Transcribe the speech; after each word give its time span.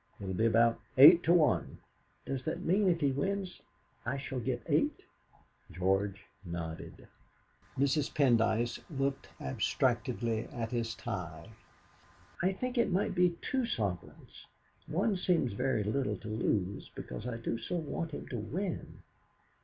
It'll 0.19 0.33
be 0.33 0.47
about 0.47 0.79
eight 0.97 1.21
to 1.25 1.33
one." 1.33 1.77
"Does 2.25 2.43
that 2.45 2.63
mean 2.63 2.85
that 2.85 2.93
if 2.93 3.01
he 3.01 3.11
wins 3.11 3.61
I 4.03 4.17
shall 4.17 4.39
get 4.39 4.63
eight?" 4.65 5.01
George 5.71 6.23
nodded. 6.43 7.07
Mrs. 7.77 8.11
Pendyce 8.11 8.79
looked 8.89 9.29
abstractedly 9.39 10.45
at 10.47 10.71
his 10.71 10.95
tie. 10.95 11.51
"I 12.41 12.51
think 12.51 12.79
it 12.79 12.91
might 12.91 13.13
be 13.13 13.37
two 13.43 13.67
sovereigns; 13.67 14.47
one 14.87 15.17
seems 15.17 15.53
very 15.53 15.83
little 15.83 16.17
to 16.17 16.27
lose, 16.29 16.89
because 16.95 17.27
I 17.27 17.37
do 17.37 17.59
so 17.59 17.75
want 17.75 18.09
him 18.09 18.27
to 18.29 18.39
win. 18.39 19.03